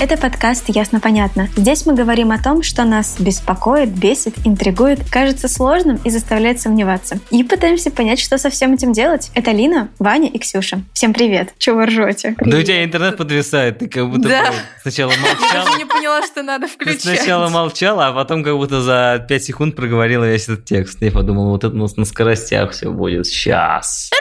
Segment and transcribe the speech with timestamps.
[0.00, 1.48] Это подкаст «Ясно-понятно».
[1.56, 7.18] Здесь мы говорим о том, что нас беспокоит, бесит, интригует, кажется сложным и заставляет сомневаться.
[7.30, 9.30] И пытаемся понять, что со всем этим делать.
[9.34, 10.80] Это Лина, Ваня и Ксюша.
[10.94, 11.52] Всем привет.
[11.58, 12.34] Чего вы ржете?
[12.40, 14.44] Да у тебя интернет подвисает, ты как будто Да.
[14.80, 15.64] сначала Я молчала.
[15.66, 17.02] даже не поняла, что надо Ты включать.
[17.02, 20.96] сначала молчала, а потом как будто за 5 секунд проговорила весь этот текст.
[21.02, 23.26] Я подумал, вот это у нас на скоростях все будет.
[23.26, 24.08] Сейчас.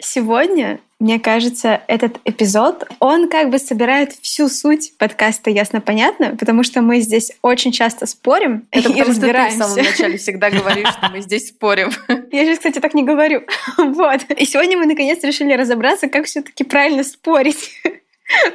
[0.00, 6.82] Сегодня, мне кажется, этот эпизод, он как бы собирает всю суть подкаста «Ясно-понятно», потому что
[6.82, 9.58] мы здесь очень часто спорим Это и что ты в разбираемся.
[9.64, 11.90] самом начале всегда говоришь, что мы здесь спорим.
[12.32, 13.42] Я же, кстати, так не говорю.
[13.76, 14.20] Вот.
[14.30, 17.70] И сегодня мы наконец решили разобраться, как все-таки правильно спорить.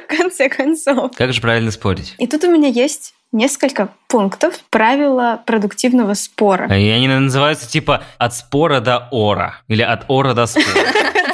[0.04, 1.16] В конце концов.
[1.16, 2.14] Как же правильно спорить?
[2.18, 6.66] И тут у меня есть несколько пунктов правила продуктивного спора.
[6.74, 9.56] И они называются типа от спора до ора.
[9.68, 10.64] Или от ора до спора.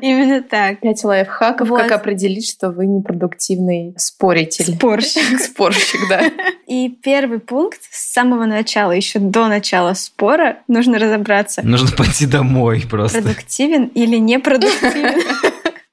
[0.00, 0.80] Именно так.
[0.80, 4.74] Пять лайфхаков, как определить, что вы непродуктивный споритель.
[4.74, 5.40] Спорщик.
[5.40, 6.30] Спорщик, да.
[6.66, 12.84] И первый пункт с самого начала, еще до начала спора, нужно разобраться, Нужно пойти домой
[12.88, 13.22] просто.
[13.22, 15.22] продуктивен или непродуктивен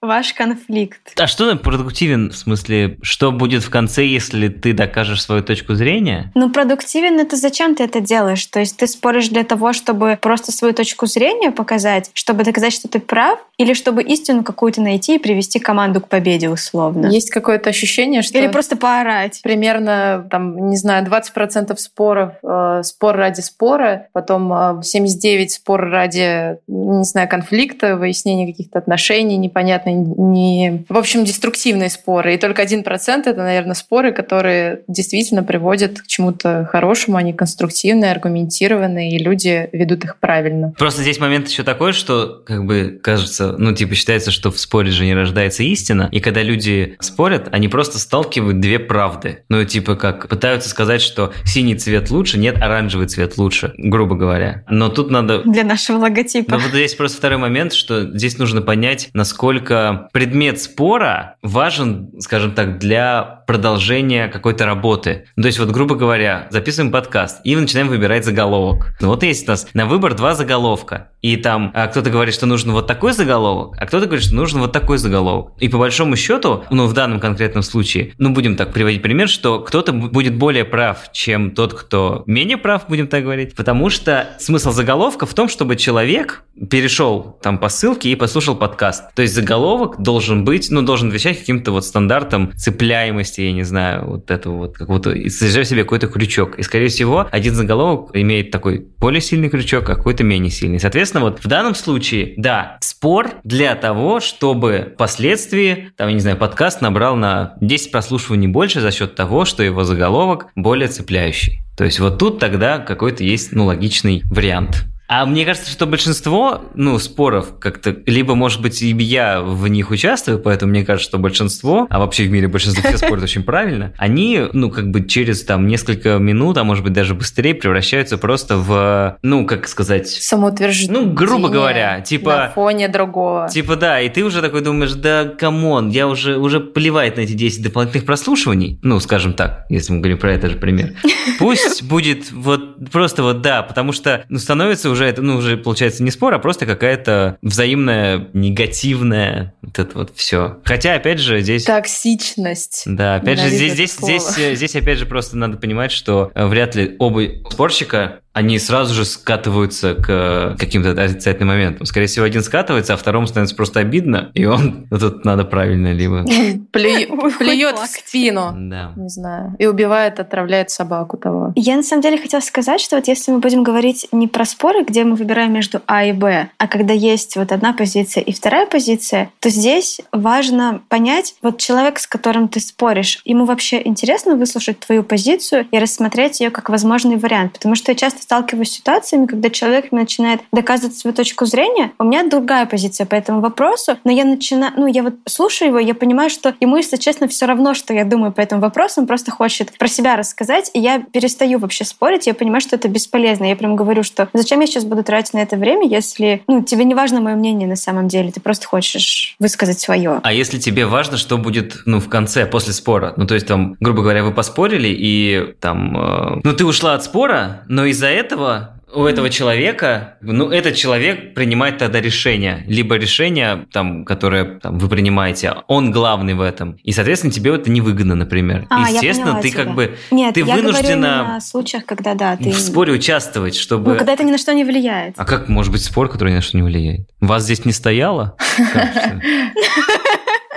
[0.09, 1.13] ваш конфликт.
[1.19, 2.31] А что продуктивен?
[2.31, 6.31] В смысле, что будет в конце, если ты докажешь свою точку зрения?
[6.33, 8.43] Ну, продуктивен это зачем ты это делаешь?
[8.47, 12.87] То есть ты споришь для того, чтобы просто свою точку зрения показать, чтобы доказать, что
[12.87, 17.05] ты прав, или чтобы истину какую-то найти и привести команду к победе условно?
[17.07, 19.41] Есть какое-то ощущение, что Или просто поорать.
[19.43, 26.57] примерно, там, не знаю, 20% споров э, спор ради спора, потом э, 79 спор ради,
[26.67, 30.85] не знаю, конфликта, выяснения каких-то отношений, непонятно, не...
[30.89, 32.35] В общем, деструктивные споры.
[32.35, 32.83] И только 1%
[33.25, 40.03] это, наверное, споры, которые действительно приводят к чему-то хорошему, они конструктивные, аргументированные, и люди ведут
[40.03, 40.73] их правильно.
[40.77, 44.91] Просто здесь момент еще такой, что, как бы, кажется, ну, типа, считается, что в споре
[44.91, 49.43] же не рождается истина, и когда люди спорят, они просто сталкивают две правды.
[49.49, 54.63] Ну, типа, как пытаются сказать, что синий цвет лучше, нет, оранжевый цвет лучше, грубо говоря.
[54.69, 56.51] Но тут надо Для нашего логотипа.
[56.51, 62.53] но вот здесь просто второй момент, что здесь нужно понять, насколько предмет спора важен, скажем
[62.53, 65.25] так, для продолжения какой-то работы.
[65.35, 68.93] Ну, То есть, вот, грубо говоря, записываем подкаст и начинаем выбирать заголовок.
[69.01, 71.09] Ну, вот есть у нас на выбор два заголовка.
[71.23, 74.59] И там а, кто-то говорит, что нужен вот такой заголовок, а кто-то говорит, что нужен
[74.59, 75.53] вот такой заголовок.
[75.59, 79.59] И по большому счету, ну, в данном конкретном случае, ну, будем так приводить пример, что
[79.59, 83.55] кто-то будет более прав, чем тот, кто менее прав, будем так говорить.
[83.55, 89.13] Потому что смысл заголовка в том, чтобы человек перешел там по ссылке и послушал подкаст.
[89.15, 94.05] То есть заголовок должен быть, ну, должен отвечать каким-то вот стандартам цепляемости, я не знаю,
[94.05, 96.59] вот этого вот какого-то, и содержать в себе какой-то крючок.
[96.59, 100.79] И, скорее всего, один заголовок имеет такой более сильный крючок, а какой-то менее сильный.
[100.79, 106.37] Соответственно, вот в данном случае, да, спор для того, чтобы впоследствии, там, я не знаю,
[106.37, 111.61] подкаст набрал на 10 прослушиваний больше за счет того, что его заголовок более цепляющий.
[111.77, 114.85] То есть вот тут тогда какой-то есть, ну, логичный вариант.
[115.09, 119.89] А мне кажется, что большинство, ну, споров как-то, либо, может быть, и я в них
[119.89, 123.91] участвую, поэтому мне кажется, что большинство, а вообще в мире большинство все спорят очень правильно,
[123.97, 128.57] они, ну, как бы через там несколько минут, а может быть даже быстрее превращаются просто
[128.57, 131.01] в, ну, как сказать, Самоутверждение.
[131.01, 133.49] Ну, грубо говоря, типа- На фоне другого.
[133.49, 137.21] Типа да, и ты уже такой думаешь, да come on, я уже, уже плевать на
[137.21, 140.93] эти 10 дополнительных прослушиваний, ну, скажем так, если мы говорим про этот же пример.
[141.39, 146.03] Пусть будет вот просто вот да, потому что ну, становится уже это, ну, уже получается
[146.03, 150.59] не спор, а просто какая-то взаимная негативная вот это вот все.
[150.63, 151.65] Хотя, опять же, здесь...
[151.65, 152.83] Токсичность.
[152.85, 154.19] Да, опять же, Ненавижу здесь, здесь, слово.
[154.19, 158.59] здесь, э, здесь, опять же, просто надо понимать, что э, вряд ли оба спорщика, они
[158.59, 161.85] сразу же скатываются к э, каким-то отрицательным моментам.
[161.85, 164.87] Скорее всего, один скатывается, а второму становится просто обидно, и он...
[164.89, 166.23] Ну, тут надо правильно либо...
[166.71, 168.53] Плюет, в спину.
[168.55, 168.93] Да.
[168.95, 169.55] Не знаю.
[169.57, 171.53] И убивает, отравляет собаку того.
[171.55, 174.83] Я на самом деле хотела сказать, что вот если мы будем говорить не про споры,
[174.83, 178.67] где мы выбираем между А и Б, а когда есть вот одна позиция и вторая
[178.67, 184.79] позиция, то здесь важно понять, вот человек, с которым ты споришь, ему вообще интересно выслушать
[184.79, 187.53] твою позицию и рассмотреть ее как возможный вариант.
[187.53, 191.91] Потому что я часто часто сталкиваюсь с ситуациями, когда человек начинает доказывать свою точку зрения.
[191.99, 195.79] У меня другая позиция по этому вопросу, но я начинаю, ну, я вот слушаю его,
[195.79, 199.07] я понимаю, что ему, если честно, все равно, что я думаю по этому вопросу, он
[199.07, 203.45] просто хочет про себя рассказать, и я перестаю вообще спорить, я понимаю, что это бесполезно.
[203.45, 206.85] Я прям говорю, что зачем я сейчас буду тратить на это время, если, ну, тебе
[206.85, 210.19] не важно мое мнение на самом деле, ты просто хочешь высказать свое.
[210.23, 213.13] А если тебе важно, что будет, ну, в конце, после спора?
[213.17, 217.03] Ну, то есть, там, грубо говоря, вы поспорили, и там, э, ну, ты ушла от
[217.03, 222.63] спора, но из-за этого у этого человека, ну, этот человек принимает тогда решение.
[222.67, 226.77] Либо решение, там, которое там, вы принимаете, он главный в этом.
[226.83, 228.65] И, соответственно, тебе это невыгодно, например.
[228.69, 229.63] А, Естественно, ты тебя.
[229.63, 229.97] как бы...
[230.11, 232.51] Нет, ты я вынуждена в случаях, когда, да, ты...
[232.51, 233.91] в споре участвовать, чтобы...
[233.91, 235.13] Ну, когда это ни на что не влияет.
[235.17, 237.07] А как может быть спор, который ни на что не влияет?
[237.19, 238.35] Вас здесь не стояло?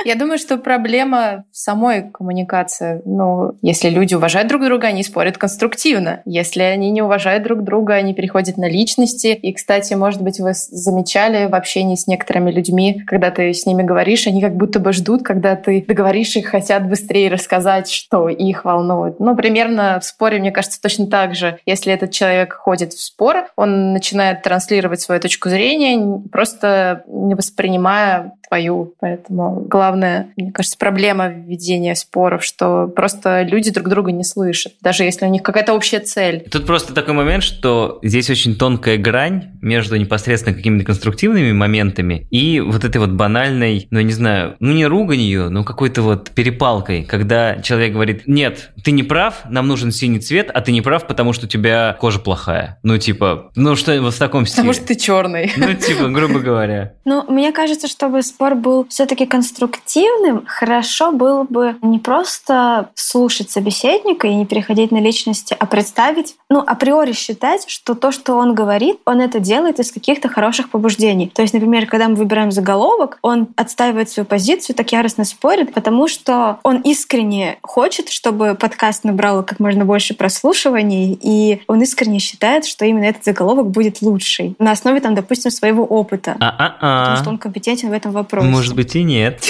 [0.04, 3.02] Я думаю, что проблема в самой коммуникации.
[3.04, 6.22] Ну, если люди уважают друг друга, они спорят конструктивно.
[6.24, 9.28] Если они не уважают друг друга, они переходят на личности.
[9.28, 13.82] И, кстати, может быть, вы замечали в общении с некоторыми людьми, когда ты с ними
[13.82, 18.64] говоришь, они как будто бы ждут, когда ты договоришь и хотят быстрее рассказать, что их
[18.64, 19.20] волнует.
[19.20, 21.58] Ну, примерно в споре, мне кажется, точно так же.
[21.66, 28.32] Если этот человек ходит в спор, он начинает транслировать свою точку зрения, просто не воспринимая
[28.52, 28.94] твою.
[29.00, 35.04] Поэтому главная, мне кажется, проблема ведения споров, что просто люди друг друга не слышат, даже
[35.04, 36.44] если у них какая-то общая цель.
[36.50, 42.60] Тут просто такой момент, что здесь очень тонкая грань между непосредственно какими-то конструктивными моментами и
[42.60, 47.56] вот этой вот банальной, ну, не знаю, ну, не руганью, но какой-то вот перепалкой, когда
[47.62, 51.32] человек говорит, нет, ты не прав, нам нужен синий цвет, а ты не прав, потому
[51.32, 52.78] что у тебя кожа плохая.
[52.82, 54.56] Ну, типа, ну, что вот в таком стиле.
[54.56, 55.50] Потому что ты черный.
[55.56, 56.92] Ну, типа, грубо говоря.
[57.06, 64.26] Ну, мне кажется, чтобы спор был все-таки конструктивным, хорошо было бы не просто слушать собеседника
[64.26, 68.98] и не переходить на личности, а представить, ну, априори считать, что то, что он говорит,
[69.06, 71.30] он это делает из каких-то хороших побуждений.
[71.32, 76.08] То есть, например, когда мы выбираем заголовок, он отстаивает свою позицию, так яростно спорит, потому
[76.08, 82.66] что он искренне хочет, чтобы подкаст набрал как можно больше прослушиваний, и он искренне считает,
[82.66, 84.56] что именно этот заголовок будет лучший.
[84.58, 86.36] На основе, там, допустим, своего опыта.
[86.40, 87.04] А-а-а.
[87.04, 88.31] Потому что он компетентен в этом вопросе.
[88.40, 89.44] Может быть и нет.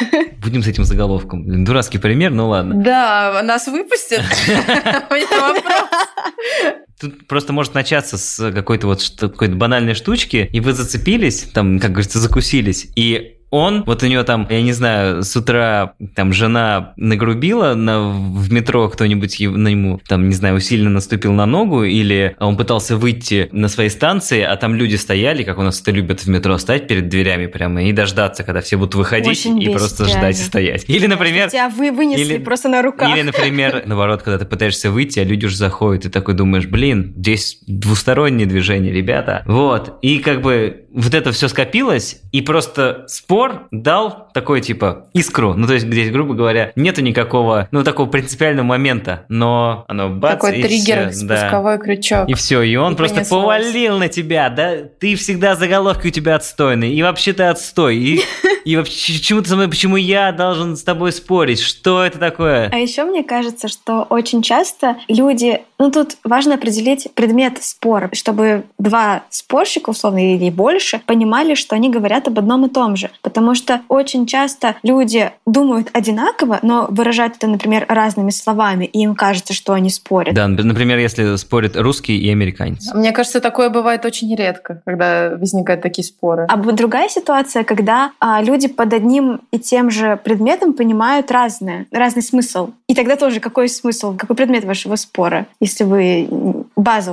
[0.38, 1.44] Будем с этим заголовком.
[1.44, 2.82] Блин, дурацкий пример, ну ладно.
[2.82, 4.22] Да, нас выпустят.
[7.00, 11.92] Тут просто может начаться с какой-то вот какой-то банальной штучки, и вы зацепились, там, как
[11.92, 16.94] говорится, закусились, и он, вот у него там, я не знаю, с утра там жена
[16.96, 22.34] нагрубила на, в метро, кто-нибудь на ему, там, не знаю, усиленно наступил на ногу, или
[22.40, 26.20] он пытался выйти на своей станции, а там люди стояли, как у нас это любят
[26.22, 29.78] в метро, стать перед дверями прямо и дождаться, когда все будут выходить, Очень и бесит,
[29.78, 30.34] просто ждать и реально.
[30.44, 30.84] стоять.
[30.88, 33.14] Или, например, Тебя вы вынесли Или- просто на руках.
[33.14, 37.12] или, например, наоборот, когда ты пытаешься выйти, а люди уже заходят, и такой думаешь, блин,
[37.18, 39.42] здесь двустороннее движение, ребята.
[39.44, 39.98] Вот.
[40.00, 45.54] И как бы вот это все скопилось, и просто спор дал такой, типа, искру.
[45.54, 50.32] Ну, то есть, здесь, грубо говоря, нету никакого, ну, такого принципиального момента, но оно бац,
[50.32, 51.36] Такой и триггер, да.
[51.36, 52.28] спусковой крючок.
[52.28, 53.42] И все, и он И просто понеслось.
[53.42, 58.20] повалил на тебя, да, ты всегда заголовки у тебя отстойные, и вообще ты отстой, и,
[58.64, 62.68] и вообще почему ты со мной, почему я должен с тобой спорить, что это такое?
[62.72, 68.64] А еще мне кажется, что очень часто люди, ну тут важно определить предмет спора, чтобы
[68.78, 73.10] два спорщика, условно, или больше, понимали, что они говорят об одном и том же.
[73.22, 79.14] Потому что очень часто люди думают одинаково, но выражают это, например, разными словами, и им
[79.14, 80.34] кажется, что они спорят.
[80.34, 82.92] Да, например, если спорят русский и американец.
[82.94, 86.46] Мне кажется, такое бывает очень редко, когда возникают такие споры.
[86.48, 91.86] А вот другая ситуация, когда а, люди под одним и тем же предметом понимают разное,
[91.90, 92.70] разный смысл.
[92.86, 97.12] И тогда тоже какой смысл, какой предмет вашего спора, если вы м, база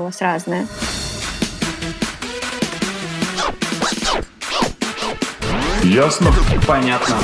[5.90, 6.32] Ясно?
[6.68, 7.16] Понятно.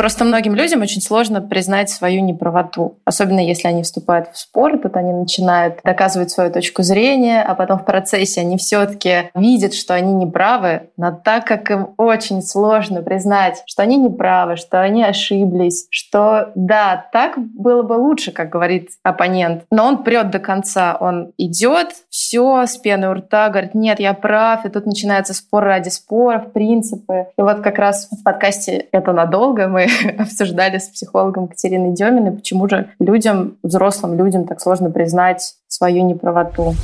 [0.00, 2.96] Просто многим людям очень сложно признать свою неправоту.
[3.04, 7.80] Особенно если они вступают в спор, тут они начинают доказывать свою точку зрения, а потом
[7.80, 13.62] в процессе они все-таки видят, что они неправы, но так как им очень сложно признать,
[13.66, 19.64] что они неправы, что они ошиблись, что да, так было бы лучше, как говорит оппонент,
[19.70, 24.14] но он прет до конца, он идет, все с пеной у рта, говорит, нет, я
[24.14, 27.26] прав, и тут начинается спор ради споров, принципы.
[27.36, 32.68] И вот как раз в подкасте «Это надолго» мы обсуждали с психологом Катериной Деминой, почему
[32.68, 36.74] же людям, взрослым людям так сложно признать свою неправоту.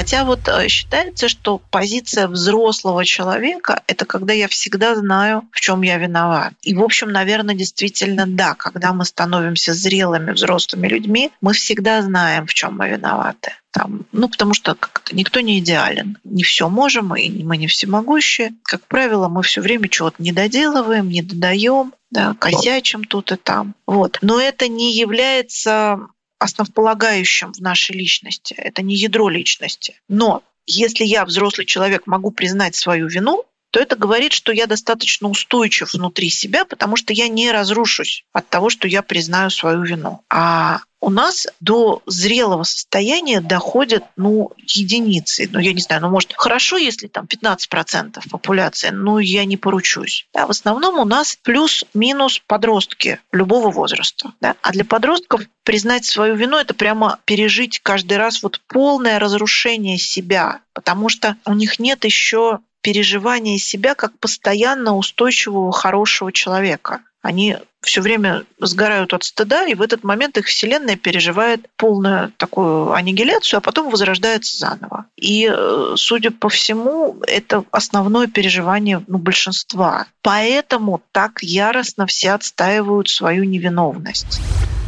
[0.00, 5.82] Хотя вот э, считается, что позиция взрослого человека– это когда я всегда знаю, в чем
[5.82, 6.54] я виноват.
[6.62, 12.46] И, в общем, наверное, действительно да, когда мы становимся зрелыми взрослыми людьми, мы всегда знаем,
[12.46, 13.52] в чем мы виноваты.
[13.72, 16.16] Там, ну, потому что как-то никто не идеален.
[16.24, 18.52] Не все можем, и мы не всемогущие.
[18.62, 23.74] Как правило, мы все время чего-то не доделываем, не додаем, да, косячим тут и там.
[23.86, 24.16] Вот.
[24.22, 26.00] Но это не является
[26.40, 28.54] основополагающим в нашей личности.
[28.54, 30.00] Это не ядро личности.
[30.08, 35.28] Но если я, взрослый человек, могу признать свою вину, то это говорит, что я достаточно
[35.28, 40.22] устойчив внутри себя, потому что я не разрушусь от того, что я признаю свою вину.
[40.28, 45.48] А у нас до зрелого состояния доходят, ну, единицы.
[45.50, 50.26] Ну, я не знаю, ну, может, хорошо, если там 15% популяции, но я не поручусь.
[50.34, 54.32] Да, в основном у нас плюс-минус подростки любого возраста.
[54.40, 54.56] Да?
[54.60, 60.60] А для подростков признать свою вину– это прямо пережить каждый раз вот полное разрушение себя,
[60.74, 67.00] потому что у них нет еще переживания себя как постоянно устойчивого, хорошего человека.
[67.22, 72.92] Они все время сгорают от стыда, и в этот момент их вселенная переживает полную такую
[72.92, 75.06] аннигиляцию, а потом возрождается заново.
[75.16, 80.06] И, э, судя по всему, это основное переживание ну, большинства.
[80.22, 84.40] Поэтому так яростно все отстаивают свою невиновность.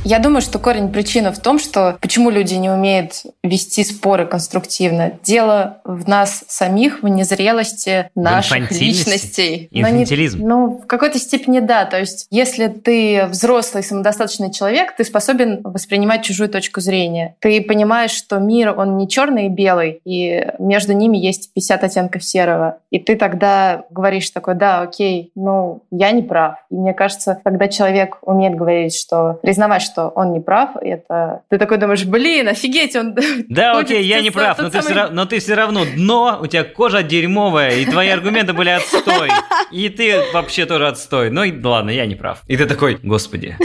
[0.04, 5.12] Я думаю, что корень причины в том, что почему люди не умеют вести споры конструктивно.
[5.22, 9.68] Дело в нас самих, в незрелости наших личностей.
[9.70, 10.38] Инфантилизм.
[10.38, 11.84] Не, ну, в какой-то степени да.
[11.84, 17.36] То есть, если ты взрослый, самодостаточный человек, ты способен воспринимать чужую точку зрения.
[17.40, 22.24] Ты понимаешь, что мир, он не черный и белый, и между ними есть 50 оттенков
[22.24, 22.78] серого.
[22.90, 26.56] И ты тогда говоришь такой, да, окей, ну, я не прав.
[26.70, 31.58] И мне кажется, когда человек умеет говорить, что признавать, что он не прав, это ты
[31.58, 33.16] такой думаешь, блин, офигеть, он...
[33.48, 34.82] Да, окей, я не прав, но, самый...
[34.82, 38.70] ты все, но ты все равно дно, у тебя кожа дерьмовая, и твои аргументы были
[38.70, 39.30] отстой,
[39.72, 41.30] и ты вообще тоже отстой.
[41.30, 42.42] Ну и ладно, я не прав.
[42.46, 43.56] И ты такой, господи,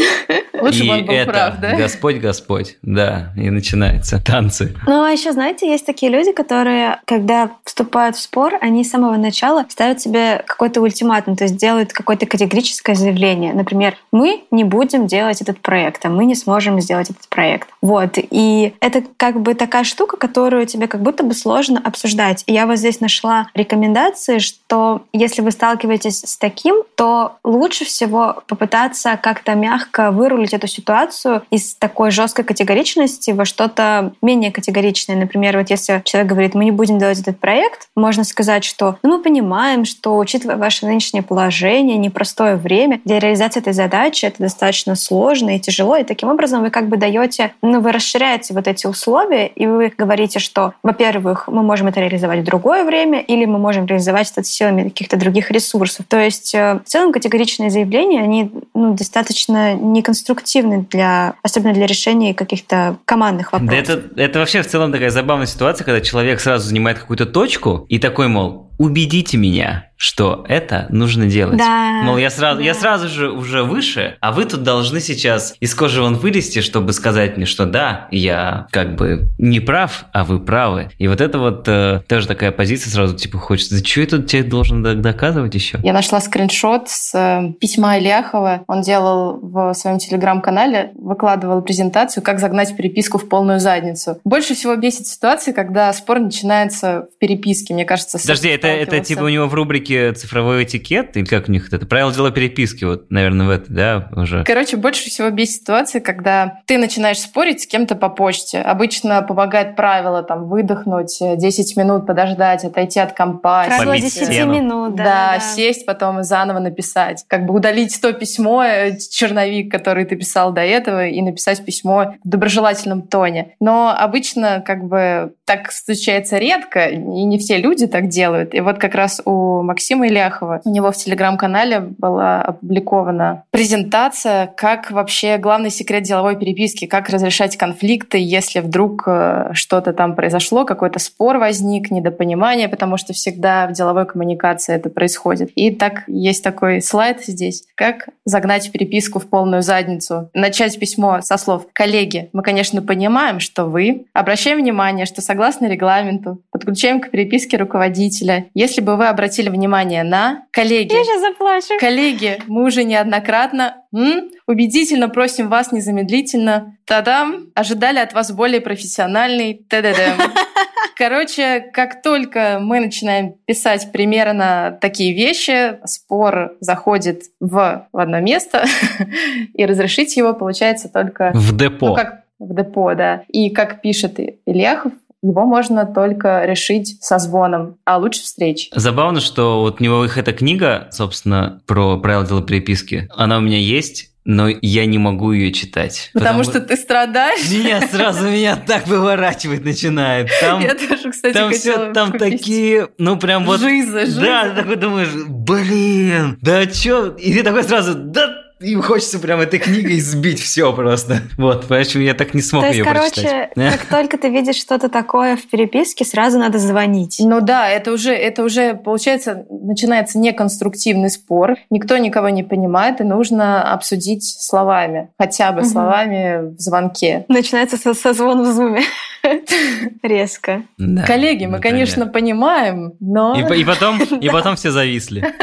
[0.61, 1.75] Лучше и бы он был это прав, да?
[1.75, 4.75] Господь, Господь, да, и начинается танцы.
[4.85, 9.17] Ну, а еще, знаете, есть такие люди, которые, когда вступают в спор, они с самого
[9.17, 13.53] начала ставят себе какой-то ультиматум, то есть делают какое-то категорическое заявление.
[13.53, 17.69] Например, мы не будем делать этот проект, а мы не сможем сделать этот проект.
[17.81, 18.11] Вот.
[18.17, 22.43] И это как бы такая штука, которую тебе как будто бы сложно обсуждать.
[22.47, 28.43] И я вот здесь нашла рекомендации, что если вы сталкиваетесь с таким, то лучше всего
[28.47, 35.15] попытаться как-то мягко вырулить эту ситуацию из такой жесткой категоричности во что-то менее категоричное.
[35.15, 39.17] Например, вот если человек говорит, мы не будем делать этот проект, можно сказать, что ну,
[39.17, 44.95] мы понимаем, что учитывая ваше нынешнее положение, непростое время, для реализации этой задачи это достаточно
[44.95, 48.87] сложно и тяжело, и таким образом вы как бы даете, ну, вы расширяете вот эти
[48.87, 53.59] условия, и вы говорите, что, во-первых, мы можем это реализовать в другое время, или мы
[53.59, 56.05] можем реализовать это силами каких-то других ресурсов.
[56.07, 61.85] То есть э, в целом категоричные заявления, они ну, достаточно неконструктивны эффективны для, особенно для
[61.85, 63.69] решения каких-то командных вопросов.
[63.69, 67.85] Да это, это вообще в целом такая забавная ситуация, когда человек сразу занимает какую-то точку
[67.89, 71.57] и такой, мол, убедите меня, что это нужно делать.
[71.57, 72.01] Да.
[72.03, 72.65] Мол, я сразу, да.
[72.65, 76.93] я сразу же уже выше, а вы тут должны сейчас из кожи вон вылезти, чтобы
[76.93, 80.91] сказать мне, что да, я как бы не прав, а вы правы.
[80.99, 84.27] И вот это вот э, тоже такая позиция сразу типа хочется, да что я тут
[84.27, 85.79] тебе должен доказывать еще?
[85.81, 88.63] Я нашла скриншот с э, письма Ильяхова.
[88.67, 94.19] Он делал в своем телеграм-канале, выкладывал презентацию, как загнать переписку в полную задницу.
[94.23, 98.19] Больше всего бесит ситуация, когда спор начинается в переписке, мне кажется.
[98.19, 101.85] Подожди, это, это типа у него в рубрике «Цифровой этикет», или как у них это,
[101.85, 104.43] правила дела переписки, вот, наверное, в это, да, уже.
[104.43, 108.59] Короче, больше всего бесит ситуация, когда ты начинаешь спорить с кем-то по почте.
[108.59, 113.65] Обычно помогает правило, там, выдохнуть, 10 минут подождать, отойти от компа.
[113.67, 115.33] Правило 10 минут, да, да.
[115.33, 117.23] Да, сесть, потом заново написать.
[117.27, 122.15] Как бы удалить то письмо, э, черновик, который ты писал до этого, и написать письмо
[122.23, 123.55] в доброжелательном тоне.
[123.59, 128.53] Но обычно, как бы, так случается редко, и не все люди так делают.
[128.53, 130.61] И вот как раз у Максима Иляхова.
[130.65, 137.55] У него в телеграм-канале была опубликована презентация, как вообще главный секрет деловой переписки, как разрешать
[137.55, 143.71] конфликты, если вдруг э, что-то там произошло, какой-то спор возник, недопонимание, потому что всегда в
[143.71, 145.51] деловой коммуникации это происходит.
[145.55, 150.29] И так есть такой слайд здесь, как загнать переписку в полную задницу.
[150.33, 154.07] Начать письмо со слов «Коллеги, мы, конечно, понимаем, что вы.
[154.13, 155.36] Обращаем внимание, что согласно
[155.67, 158.47] регламенту подключаем к переписке руководителя.
[158.53, 160.93] Если бы вы обратили внимание внимание на коллеги.
[160.93, 161.79] Я сейчас заплачу.
[161.79, 169.65] Коллеги, мы уже неоднократно м, убедительно просим вас незамедлительно, тадам, ожидали от вас более профессиональный
[169.69, 170.21] ТДД.
[170.97, 178.65] Короче, как только мы начинаем писать примерно такие вещи, спор заходит в, в одно место,
[179.53, 181.31] и разрешить его получается только...
[181.33, 181.89] В депо.
[181.89, 183.23] Ну, как в депо, да.
[183.27, 188.69] И как пишет Ильяхов, его можно только решить со звоном, а лучше встреч.
[188.73, 193.41] Забавно, что вот у него их эта книга, собственно, про правила дела переписки, она у
[193.41, 196.09] меня есть, но я не могу ее читать.
[196.13, 197.49] Потому, потому что ты страдаешь?
[197.49, 200.29] Меня сразу меня так выворачивать начинает.
[200.41, 202.31] Там, я тоже, кстати, там все, там купить.
[202.31, 203.61] такие, ну прям вот...
[203.61, 204.21] Жиза, жиза.
[204.21, 207.07] Да, ты такой думаешь, блин, да что?
[207.11, 211.21] И ты такой сразу, да им хочется прям этой книгой сбить все просто.
[211.37, 214.89] Вот, поэтому я так не смог То ее есть, короче, как только ты видишь что-то
[214.89, 217.17] такое в переписке, сразу надо звонить.
[217.19, 221.55] Ну да, это уже, это уже, получается, начинается неконструктивный спор.
[221.69, 225.09] Никто никого не понимает, и нужно обсудить словами.
[225.19, 225.67] Хотя бы угу.
[225.67, 227.25] словами в звонке.
[227.27, 228.81] Начинается со, со звон в зуме.
[230.03, 230.63] Резко.
[230.77, 231.73] Да, Коллеги, мы, например.
[231.73, 233.35] конечно, понимаем, но...
[233.35, 235.25] И, и, потом, и потом все зависли.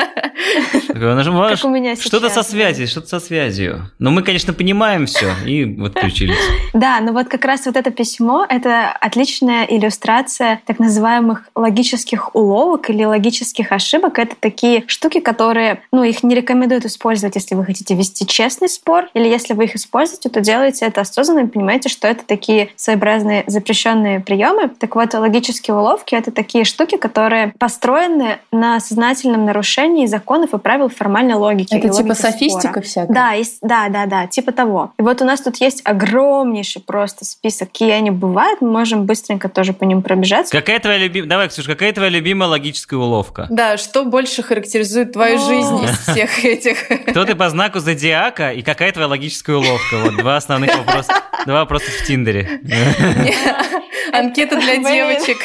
[0.89, 3.91] Как у меня Что-то со связью, что-то со связью.
[3.99, 6.37] Но мы, конечно, понимаем все и вот включились.
[6.73, 12.91] Да, но вот как раз вот это письмо— это отличная иллюстрация так называемых логических уловок
[12.91, 14.19] или логических ошибок.
[14.19, 19.09] Это такие штуки, которые, ну, их не рекомендуют использовать, если вы хотите вести честный спор,
[19.15, 23.45] или если вы их используете, то делайте это осознанно и понимаете, что это такие своеобразные
[23.47, 24.69] запрещенные приемы.
[24.69, 30.89] Так вот, логические уловки— это такие штуки, которые построены на сознательном нарушении законов и правил
[30.89, 31.75] формальной логики.
[31.75, 32.83] Это типа софистика спора.
[32.83, 33.15] всякая?
[33.15, 34.93] Да, есть, да, да, да, типа того.
[34.99, 38.61] И вот у нас тут есть огромнейший просто список, какие они бывают.
[38.61, 40.53] Мы можем быстренько тоже по ним пробежаться.
[40.53, 41.29] Какая твоя любимая...
[41.29, 43.47] Давай, Ксюша, какая твоя любимая логическая уловка?
[43.51, 46.89] Да, что больше характеризует твою жизнь из всех этих?
[47.09, 49.97] Кто ты по знаку зодиака и какая твоя логическая уловка?
[50.05, 51.13] Вот два основных вопроса.
[51.47, 52.61] Два вопроса в Тиндере.
[54.13, 55.39] Анкета для девочек.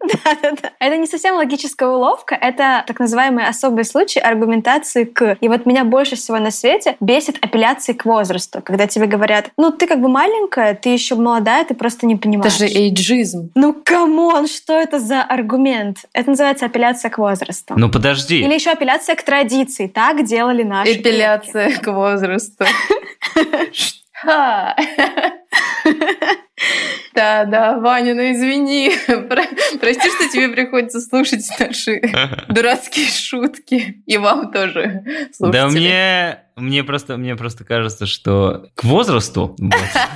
[0.24, 0.72] Да-да-да.
[0.78, 5.36] Это не совсем логическая уловка, это так называемый особый случай аргументации к.
[5.40, 9.70] И вот меня больше всего на свете бесит апелляции к возрасту, когда тебе говорят, ну
[9.70, 12.56] ты как бы маленькая, ты еще молодая, ты просто не понимаешь.
[12.56, 13.50] Это же эйджизм.
[13.54, 15.98] Ну come on, что это за аргумент?
[16.12, 17.74] Это называется апелляция к возрасту.
[17.76, 18.40] Ну подожди.
[18.40, 19.86] Или еще апелляция к традиции.
[19.86, 22.64] Так делали наши Апелляция к возрасту.
[27.14, 28.92] Да, да, Ваня, ну извини.
[29.80, 32.00] Прости, что тебе приходится слушать наши
[32.48, 34.02] дурацкие шутки.
[34.06, 35.60] И вам тоже, слушатели.
[35.60, 39.56] Да мне мне просто, мне просто кажется, что к возрасту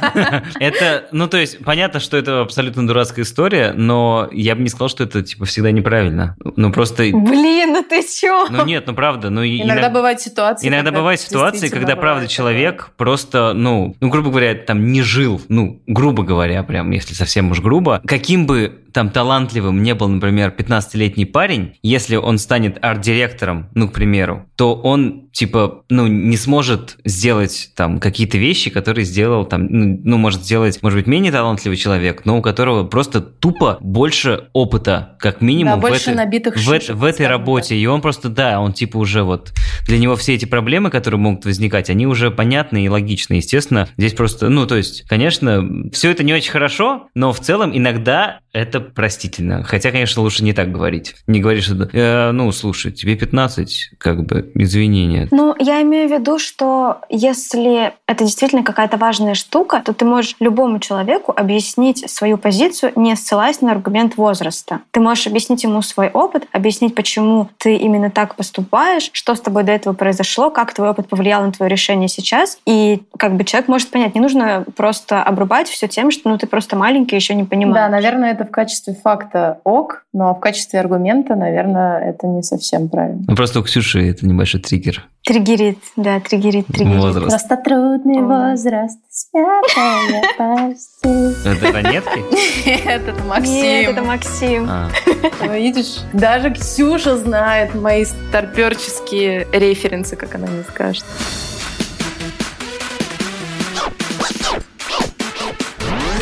[0.61, 4.88] это, ну то есть понятно, что это абсолютно дурацкая история, но я бы не сказал,
[4.88, 6.37] что это типа всегда неправильно.
[6.57, 7.05] Ну просто.
[7.05, 8.47] Блин, ну ты чё?
[8.51, 10.68] Ну нет, ну правда, ну иногда бывают ситуации.
[10.68, 15.83] Иногда бывают ситуации, когда правда человек просто, ну, ну грубо говоря, там не жил, ну
[15.87, 21.24] грубо говоря, прям если совсем уж грубо, каким бы там талантливым не был, например, 15-летний
[21.24, 27.72] парень, если он станет арт-директором, ну, к примеру, то он, типа, ну, не сможет сделать
[27.74, 32.24] там какие-то вещи, которые сделал там, ну, ну, может сделать, может быть, менее талантливый человек,
[32.24, 36.94] но у которого просто тупо больше опыта, как минимум, да, в, этой, набитых в, шишек,
[36.94, 37.70] в этой работе.
[37.70, 37.78] Так.
[37.78, 39.52] И он просто, да, он типа уже вот,
[39.88, 43.35] для него все эти проблемы, которые могут возникать, они уже понятны и логичны.
[43.35, 47.76] Естественно, здесь просто, ну, то есть, конечно, все это не очень хорошо, но в целом
[47.76, 49.64] иногда это простительно.
[49.64, 51.17] Хотя, конечно, лучше не так говорить.
[51.27, 55.29] Не говоришь, что, э, ну, слушай, тебе 15, как бы, извинения.
[55.33, 60.37] Ну, я имею в виду, что если это действительно какая-то важная штука, то ты можешь
[60.38, 64.81] любому человеку объяснить свою позицию, не ссылаясь на аргумент возраста.
[64.93, 69.64] Ты можешь объяснить ему свой опыт, объяснить, почему ты именно так поступаешь, что с тобой
[69.64, 72.59] до этого произошло, как твой опыт повлиял на твое решение сейчас.
[72.67, 76.47] И как бы человек может понять, не нужно просто обрубать все тем, что ну ты
[76.47, 77.75] просто маленький, еще не понимаешь.
[77.75, 82.88] Да, наверное, это в качестве факта ок, но в качестве аргумента, наверное, это не совсем
[82.88, 83.24] правильно.
[83.26, 85.09] Ну, просто у Ксюши это небольшой триггер.
[85.24, 87.00] Триггерит, да, триггерит, триггерит.
[87.00, 87.28] Возраст.
[87.28, 91.35] Просто трудный возраст, святая постель.
[91.46, 92.66] Это ранетки?
[92.66, 93.52] Нет, это Максим.
[93.52, 94.66] Нет, это Максим.
[94.68, 94.90] А.
[95.57, 101.04] Видишь, даже Ксюша знает мои старперческие референсы, как она мне скажет.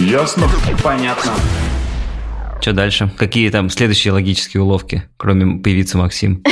[0.02, 0.48] Ясно?
[0.82, 1.32] Понятно.
[2.62, 3.10] Что дальше?
[3.18, 6.44] Какие там следующие логические уловки, кроме появиться Максим?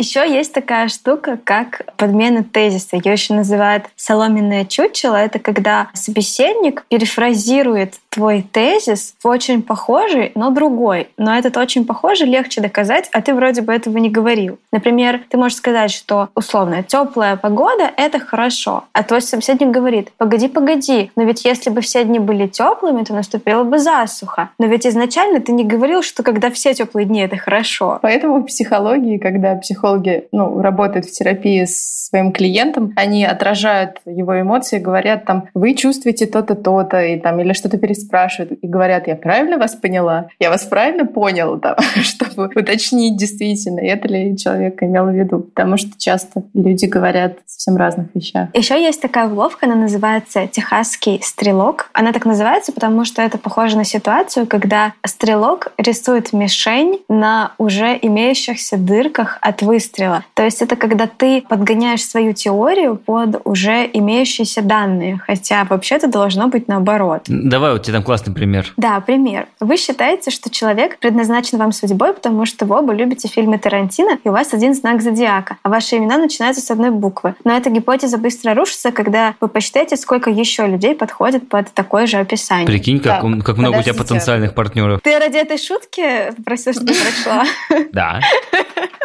[0.00, 2.96] Еще есть такая штука, как подмена тезиса.
[2.96, 5.14] Ее еще называют соломенное чучело.
[5.14, 11.08] Это когда собеседник перефразирует твой тезис в очень похожий, но другой.
[11.18, 14.58] Но этот очень похожий легче доказать, а ты вроде бы этого не говорил.
[14.72, 20.48] Например, ты можешь сказать, что условно теплая погода— это хорошо, а твой собеседник говорит, погоди,
[20.48, 24.48] погоди, но ведь если бы все дни были теплыми, то наступила бы засуха.
[24.58, 27.98] Но ведь изначально ты не говорил, что когда все теплые дни— это хорошо.
[28.00, 29.54] Поэтому в психологии, когда
[29.90, 35.74] психологи ну, работают в терапии с своим клиентом, они отражают его эмоции, говорят там, вы
[35.74, 40.28] чувствуете то-то, то-то, и там, или что-то перестали спрашивают и говорят, я правильно вас поняла?
[40.40, 45.40] Я вас правильно понял, там, чтобы уточнить действительно, это ли человек имел в виду.
[45.40, 48.48] Потому что часто люди говорят совсем разных вещах.
[48.54, 51.90] Еще есть такая уловка, она называется «Техасский стрелок».
[51.92, 57.98] Она так называется, потому что это похоже на ситуацию, когда стрелок рисует мишень на уже
[58.00, 60.24] имеющихся дырках от выстрела.
[60.34, 66.48] То есть это когда ты подгоняешь свою теорию под уже имеющиеся данные, хотя вообще-то должно
[66.48, 67.22] быть наоборот.
[67.28, 68.72] Давай, у тебя там классный пример.
[68.76, 69.46] Да, пример.
[69.60, 74.28] Вы считаете, что человек предназначен вам судьбой, потому что вы оба любите фильмы Тарантино, и
[74.28, 77.36] у вас один знак зодиака, а ваши имена начинаются с одной буквы.
[77.44, 82.16] Но эта гипотеза быстро рушится, когда вы посчитаете, сколько еще людей подходит под такое же
[82.16, 82.66] описание.
[82.66, 85.00] Прикинь, как, Так, как много у тебя потенциальных партнеров.
[85.04, 87.44] Ты ради этой шутки попросил, чтобы я прочла?
[87.92, 88.20] Да.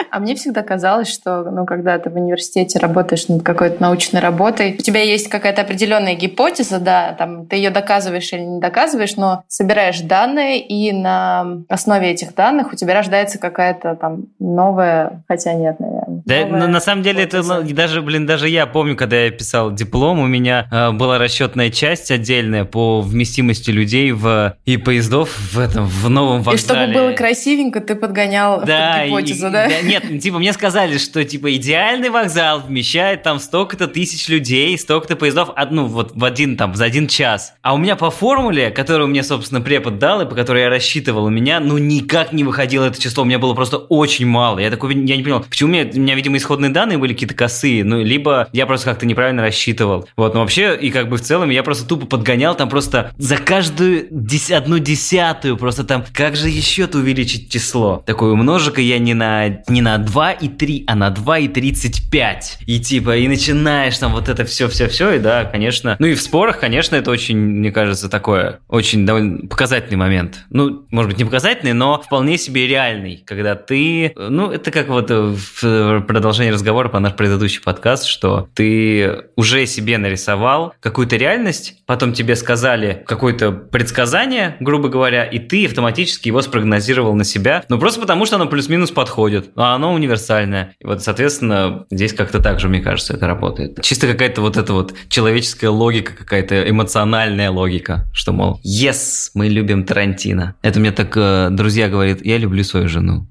[0.10, 4.76] А мне всегда казалось, что ну, когда ты в университете работаешь над какой-то научной работой,
[4.80, 9.44] у тебя есть какая-то определенная гипотеза, да, там ты ее доказываешь или не доказываешь, но
[9.48, 15.80] собираешь данные, и на основе этих данных у тебя рождается какая-то там новая, хотя нет,
[15.80, 16.22] наверное.
[16.26, 17.62] Да, новая на, на самом деле, это гипотеза.
[17.70, 21.70] ну, даже, блин, даже я помню, когда я писал диплом, у меня э, была расчетная
[21.70, 26.82] часть отдельная по вместимости людей в и поездов в этом в новом И вокзале.
[26.82, 29.68] чтобы было красивенько, ты подгонял Да, под гипотезу, и- да?
[29.84, 35.50] Нет, типа мне сказали, что типа идеальный вокзал вмещает там столько-то тысяч людей, столько-то поездов,
[35.56, 37.56] одну вот в один там за один час.
[37.64, 41.24] А у меня по формуле, которую мне собственно препод дал и по которой я рассчитывал,
[41.26, 44.60] у меня ну никак не выходило это число, у меня было просто очень мало.
[44.60, 47.34] Я такой, я не понял, почему у меня, у меня видимо исходные данные были какие-то
[47.34, 50.08] косые, ну либо я просто как-то неправильно рассчитывал.
[50.16, 53.38] Вот, но вообще и как бы в целом я просто тупо подгонял там просто за
[53.38, 58.04] каждую дес- одну десятую просто там как же еще-то увеличить число.
[58.06, 62.60] Такой умножика я не на не на 2 и 3, а на 2 и 35.
[62.66, 65.96] И типа, и начинаешь там вот это все-все-все, и да, конечно.
[66.00, 70.46] Ну и в спорах, конечно, это очень, мне кажется, такое очень довольно показательный момент.
[70.50, 75.12] Ну, может быть, не показательный, но вполне себе реальный, когда ты, ну, это как вот
[75.12, 81.84] э, в продолжении разговора по наш предыдущий подкаст, что ты уже себе нарисовал какую-то реальность,
[81.86, 87.80] потом тебе сказали какое-то предсказание, грубо говоря, и ты автоматически его спрогнозировал на себя, ну,
[87.80, 89.94] просто потому что оно плюс-минус подходит, а оно
[90.26, 90.76] универсальное.
[90.80, 93.82] И вот, соответственно, здесь как-то так же, мне кажется, это работает.
[93.82, 99.84] Чисто какая-то вот эта вот человеческая логика, какая-то эмоциональная логика, что, мол, yes, мы любим
[99.86, 100.56] Тарантино.
[100.62, 103.28] Это мне так э, друзья говорят, я люблю свою жену.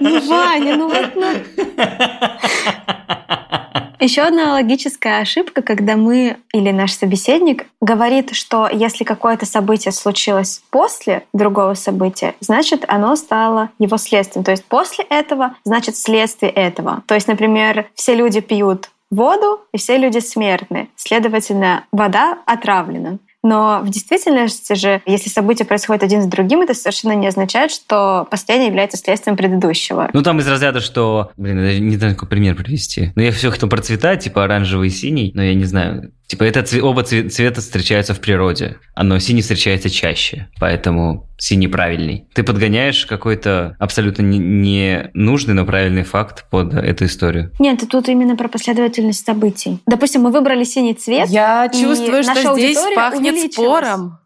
[0.00, 1.36] Ну, Ваня, ну вот, ну...
[4.00, 10.62] Еще одна логическая ошибка, когда мы или наш собеседник говорит, что если какое-то событие случилось
[10.70, 14.42] после другого события, значит, оно стало его следствием.
[14.42, 17.02] То есть после этого, значит, следствие этого.
[17.06, 20.88] То есть, например, все люди пьют воду, и все люди смертны.
[20.96, 23.18] Следовательно, вода отравлена.
[23.42, 28.26] Но в действительности же, если события происходят один с другим, это совершенно не означает, что
[28.30, 30.10] последнее является следствием предыдущего.
[30.12, 31.30] Ну, там из разряда, что...
[31.36, 33.12] Блин, я не знаю, какой пример привести.
[33.14, 36.12] Ну, я все хотел про цвета, типа оранжевый и синий, но я не знаю.
[36.30, 41.26] Типа, это цве- оба цве- цвета встречаются в природе, а но синий встречается чаще, поэтому
[41.38, 42.24] синий правильный.
[42.34, 47.50] Ты подгоняешь какой-то абсолютно не, не нужный, но правильный факт под эту историю.
[47.58, 49.80] Нет, тут именно про последовательность событий.
[49.88, 54.18] Допустим, мы выбрали синий цвет, Я и чувствую, наша что здесь аудитория пахнет спором.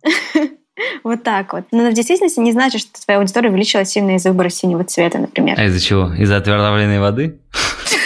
[1.04, 1.64] вот так вот.
[1.72, 5.58] Но в действительности не значит, что твоя аудитория увеличилась сильно из-за выбора синего цвета, например.
[5.58, 6.12] А из-за чего?
[6.12, 7.38] Из-за отравленной воды?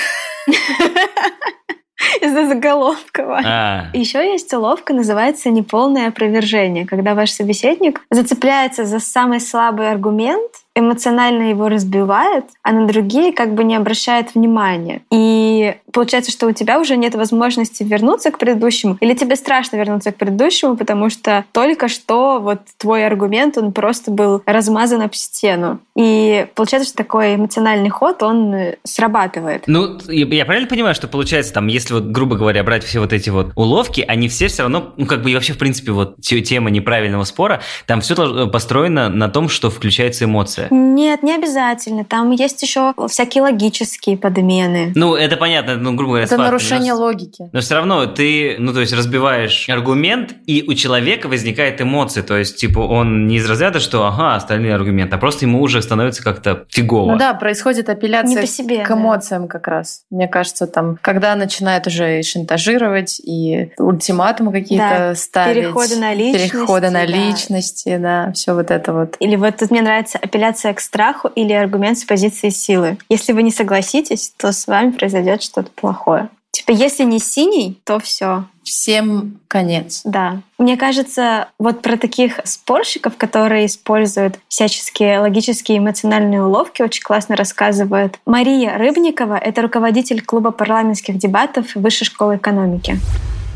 [2.29, 3.41] Из-за заголовкова.
[3.45, 10.51] А, Еще есть уловка, называется неполное опровержение, когда ваш собеседник зацепляется за самый слабый аргумент,
[10.79, 15.03] эмоционально его разбивает, а на другие как бы не обращает внимания.
[15.11, 20.12] И получается, что у тебя уже нет возможности вернуться к предыдущему, или тебе страшно вернуться
[20.12, 25.81] к предыдущему, потому что только что вот твой аргумент, он просто был размазан об стену.
[25.97, 29.64] И получается, что такой эмоциональный ход, он срабатывает.
[29.67, 33.31] Ну, я правильно понимаю, что получается, там, если вот, грубо говоря, брать все вот эти
[33.31, 36.41] вот уловки, они все все равно, ну, как бы и вообще, в принципе, вот те-
[36.41, 40.67] тема неправильного спора, там все построено на том, что включается эмоция.
[40.70, 42.04] Нет, не обязательно.
[42.04, 44.92] Там есть еще всякие логические подмены.
[44.94, 47.48] Ну, это понятно, ну, грубо говоря, Это с фактами, нарушение но- логики.
[47.52, 52.22] Но все равно ты, ну, то есть разбиваешь аргумент, и у человека возникает эмоции.
[52.22, 55.83] То есть, типа, он не из разряда, что, ага, остальные аргументы, а просто ему уже
[55.83, 57.12] становится как-то фигово.
[57.12, 58.83] Ну да, происходит Не апелляция по себе.
[58.85, 58.94] к да.
[58.94, 60.02] эмоциям как раз.
[60.11, 65.57] Мне кажется, там, когда начинает уже и шантажировать, и ультиматумы какие-то Да, ставить.
[65.64, 67.04] переходы на личности, Переходы на да.
[67.07, 69.16] личности, да, все вот это вот.
[69.20, 72.98] Или вот тут мне нравится апелляция к страху или аргумент с позиции силы.
[73.08, 76.28] Если вы не согласитесь, то с вами произойдет что-то плохое.
[76.50, 78.44] Типа, если не синий, то все.
[78.64, 80.02] Всем конец.
[80.04, 80.40] Да.
[80.58, 87.37] Мне кажется, вот про таких спорщиков, которые используют всяческие логические и эмоциональные уловки, очень классно
[87.37, 89.38] рассказывает Мария Рыбникова.
[89.38, 92.98] Это руководитель клуба парламентских дебатов Высшей школы экономики.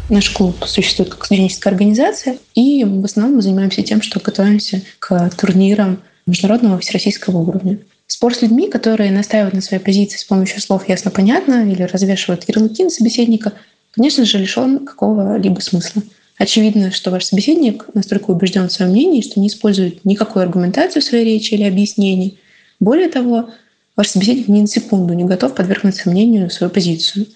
[0.09, 5.31] Наш клуб существует как студенческая организация, и в основном мы занимаемся тем, что готовимся к
[5.31, 7.79] турнирам международного всероссийского уровня.
[8.07, 12.85] Спор с людьми, которые настаивают на своей позиции с помощью слов ясно-понятно или развешивают ярлыки
[12.85, 13.53] на собеседника,
[13.93, 16.03] конечно же, лишен какого-либо смысла.
[16.39, 21.05] Очевидно, что ваш собеседник настолько убежден в своем мнении, что не использует никакую аргументацию в
[21.05, 22.39] своей речи или объяснений.
[22.81, 23.51] Более того,
[23.97, 27.27] ваш собеседник ни на секунду не готов подвергнуть сомнению свою позицию.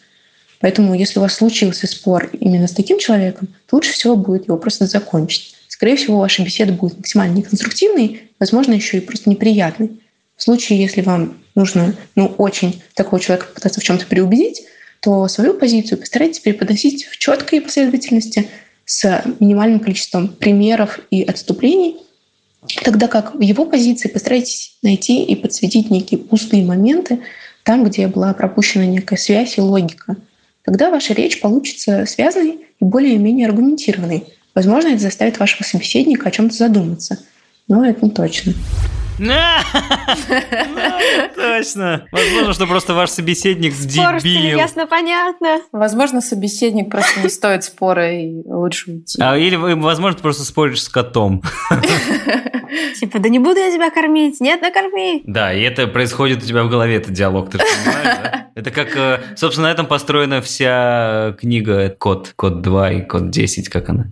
[0.61, 4.57] Поэтому, если у вас случился спор именно с таким человеком, то лучше всего будет его
[4.57, 5.56] просто закончить.
[5.77, 10.01] Скорее всего, ваша беседа будет максимально неконструктивной, возможно, еще и просто неприятной.
[10.35, 14.63] В случае, если вам нужно ну, очень такого человека пытаться в чем-то переубедить,
[15.01, 18.49] то свою позицию постарайтесь преподносить в четкой последовательности
[18.87, 21.99] с минимальным количеством примеров и отступлений,
[22.83, 27.21] тогда как в его позиции постарайтесь найти и подсветить некие пустые моменты
[27.65, 30.17] там, где была пропущена некая связь и логика.
[30.65, 34.25] Тогда ваша речь получится связанной и более-менее аргументированной.
[34.57, 37.19] Возможно, это заставит вашего собеседника о чем-то задуматься,
[37.69, 38.55] но это не точно.
[41.35, 42.07] Точно.
[42.13, 44.59] Возможно, что просто ваш собеседник стиле дебил.
[44.59, 45.61] ясно-понятно.
[45.73, 49.21] Возможно, собеседник просто не стоит спора и лучше уйти.
[49.21, 51.43] А, или, возможно, ты просто споришь с котом.
[52.99, 54.41] Типа, да не буду я тебя кормить.
[54.41, 55.23] Нет, накорми.
[55.25, 58.47] Да, и это происходит у тебя в голове, этот диалог, ты же понимаешь, да?
[58.57, 63.69] Это как, э, собственно, на этом построена вся книга «Код», «Код 2» и «Код 10»,
[63.69, 64.07] как она?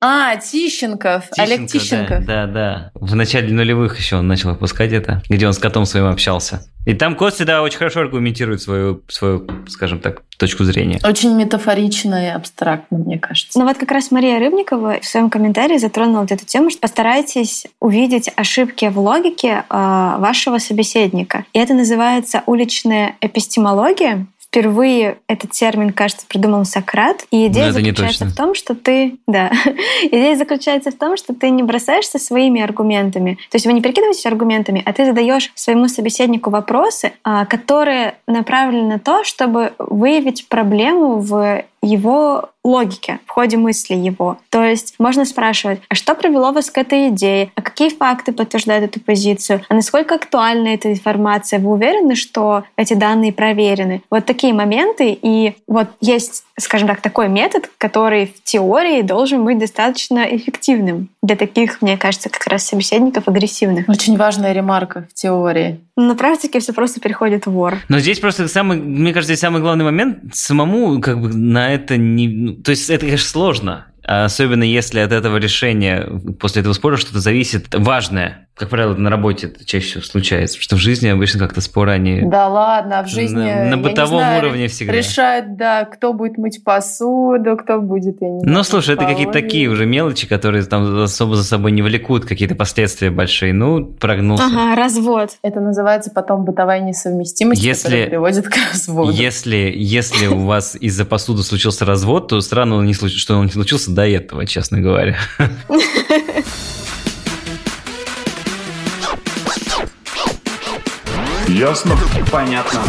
[0.00, 2.24] А, Тищенков, Олег Тищенков.
[2.24, 2.90] Да, да, да.
[2.94, 6.62] В начале нулевых еще он начал выпускать это, где он с котом своим общался.
[6.86, 11.00] И там кот всегда очень хорошо аргументирует свою, свою, скажем так, точку зрения.
[11.04, 13.58] Очень метафорично и абстрактно, мне кажется.
[13.58, 17.66] Ну вот как раз Мария Рыбникова в своем комментарии затронула вот эту тему, что постарайтесь
[17.80, 21.44] увидеть ошибки в логике э, вашего собеседника.
[21.52, 24.26] И это называется уличная эпистемология.
[24.50, 27.26] Впервые этот термин, кажется, придумал Сократ.
[27.30, 29.18] И идея не заключается в том, что ты...
[29.26, 29.52] Да.
[30.02, 33.38] идея заключается в том, что ты не бросаешься своими аргументами.
[33.50, 38.88] То есть вы не перекидываетесь аргументами, а ты задаешь своему собеседнику вопросы, а, которые направлены
[38.88, 44.38] на то, чтобы выявить проблему в его логике, в ходе мысли его.
[44.50, 47.50] То есть можно спрашивать, а что привело вас к этой идее?
[47.54, 49.62] А какие факты подтверждают эту позицию?
[49.68, 51.58] А насколько актуальна эта информация?
[51.58, 54.02] Вы уверены, что эти данные проверены?
[54.10, 55.18] Вот такие моменты.
[55.20, 61.36] И вот есть, скажем так, такой метод, который в теории должен быть достаточно эффективным для
[61.36, 63.88] таких, мне кажется, как раз собеседников агрессивных.
[63.88, 65.80] Очень важная ремарка в теории.
[65.96, 67.78] На практике все просто переходит в вор.
[67.88, 71.96] Но здесь просто самый, мне кажется, здесь самый главный момент самому как бы на это
[71.96, 72.28] не...
[72.28, 73.86] ну, То есть это, конечно, сложно.
[74.08, 76.06] А Особенно если от этого решения,
[76.40, 78.44] после этого спора, что-то зависит важное.
[78.54, 82.22] Как правило, на работе это чаще всего случается, что в жизни обычно как-то споры, они...
[82.22, 83.36] Да ладно, а в жизни...
[83.36, 84.94] На- на бытовом знаю, уровне всегда.
[84.94, 89.32] Решают, да, кто будет мыть посуду, кто будет, я не Ну, знаю, слушай, это какие-то
[89.32, 93.52] такие уже мелочи, которые там особо за собой не влекут какие-то последствия большие.
[93.52, 94.44] Ну, прогнулся.
[94.46, 95.30] Ага, развод.
[95.42, 99.12] Это называется потом бытовая несовместимость, Если- которая приводит к разводу.
[99.12, 104.06] Если, если у вас из-за посуды случился развод, то странно, что он не случился до
[104.06, 105.18] этого, честно говоря.
[111.48, 111.96] Ясно?
[112.30, 112.80] Понятно.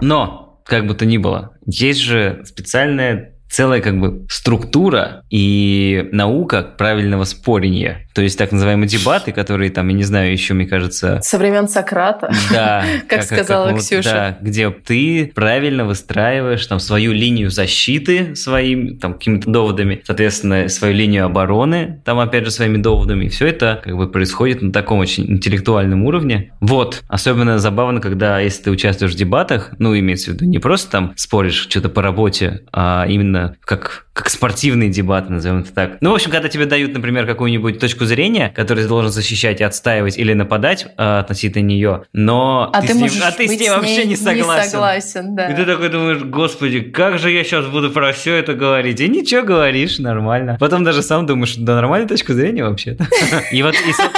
[0.00, 6.62] Но, как бы то ни было, есть же специальная целая как бы структура и наука
[6.62, 8.08] правильного спорения.
[8.14, 11.68] То есть так называемые дебаты, которые там, я не знаю, еще, мне кажется, Со времен
[11.68, 12.32] Сократа.
[12.50, 14.10] Да, Как сказала вот, Ксюша.
[14.10, 20.94] да, где ты правильно выстраиваешь там свою линию защиты своими там какими-то доводами, соответственно, свою
[20.94, 23.26] линию обороны, там опять же своими доводами.
[23.26, 26.52] И все это как бы происходит на таком очень интеллектуальном уровне.
[26.60, 30.90] Вот, особенно забавно, когда если ты участвуешь в дебатах, ну, имеется в виду не просто
[30.90, 35.96] там споришь что-то по работе, а именно как как спортивные дебаты, назовем это так.
[36.00, 39.64] Ну, в общем, когда тебе дают, например, какую-нибудь точку зрения, которую ты должен защищать и
[39.64, 43.60] отстаивать или нападать э, относительно нее, но а ты, ты, с ним, а ты с
[43.60, 44.64] ним вообще не согласен.
[44.64, 45.46] Не согласен, да.
[45.48, 49.00] И ты такой думаешь, господи, как же я сейчас буду про все это говорить?
[49.00, 50.56] И ничего говоришь, нормально.
[50.58, 53.06] Потом даже сам думаешь, да нормальная точка зрения вообще-то.
[53.52, 53.74] И вот,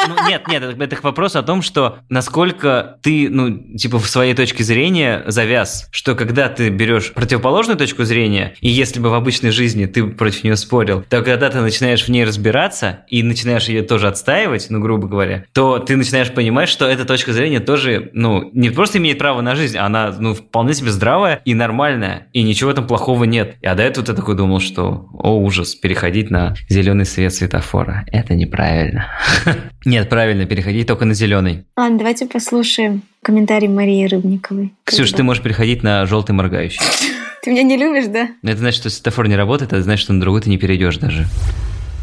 [0.09, 4.65] ну, нет, нет, это вопрос о том, что насколько ты, ну, типа, в своей точке
[4.65, 9.87] зрения завяз, что когда ты берешь противоположную точку зрения, и если бы в обычной жизни
[9.87, 14.09] ты против нее спорил, то когда ты начинаешь в ней разбираться и начинаешь ее тоже
[14.09, 18.71] отстаивать, ну, грубо говоря, то ты начинаешь понимать, что эта точка зрения тоже, ну, не
[18.71, 22.87] просто имеет право на жизнь, она, ну, вполне себе здравая и нормальная, и ничего этом
[22.87, 23.57] плохого нет.
[23.65, 28.05] А до этого ты такой думал, что, о, ужас, переходить на зеленый свет светофора.
[28.11, 29.07] Это неправильно.
[29.85, 31.65] Нет, правильно, переходить только на зеленый.
[31.77, 34.73] Ладно, давайте послушаем комментарий Марии Рыбниковой.
[34.85, 36.81] Ксюш, ты можешь переходить на желтый моргающий.
[37.43, 38.31] Ты меня не любишь, да?
[38.43, 41.27] Это значит, что светофор не работает, это значит, что на другой ты не перейдешь даже.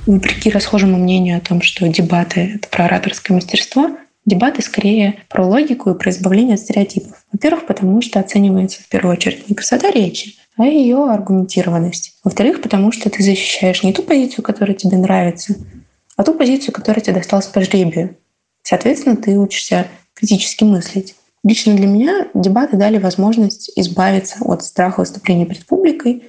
[0.08, 5.92] Вопреки расхожему мнению о том, что дебаты— это про ораторское мастерство, дебаты скорее про логику
[5.92, 7.24] и про избавление от стереотипов.
[7.32, 12.18] Во-первых, потому что оценивается в первую очередь не красота речи, а ее аргументированность.
[12.24, 15.56] Во-вторых, потому что ты защищаешь не ту позицию, которая тебе нравится,
[16.18, 18.18] а ту позицию, которая тебе досталась по жребию.
[18.64, 21.16] Соответственно, ты учишься критически мыслить.
[21.44, 26.24] Лично для меня дебаты дали возможность избавиться от страха выступления перед публикой